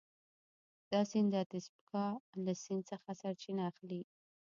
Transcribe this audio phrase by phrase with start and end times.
[0.91, 2.05] دا سیند د اتبسکا
[2.45, 4.01] له سیند څخه سرچینه اخلي.